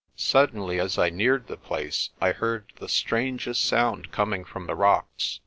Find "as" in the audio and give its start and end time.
0.79-0.97